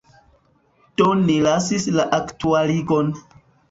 [1.03, 3.19] Do ni lasis la aktualigon.